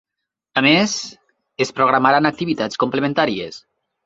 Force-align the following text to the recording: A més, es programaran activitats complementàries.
A 0.61 0.61
més, 0.65 0.95
es 1.67 1.73
programaran 1.81 2.31
activitats 2.31 2.83
complementàries. 2.87 3.63